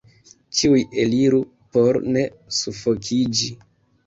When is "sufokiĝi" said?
2.63-3.53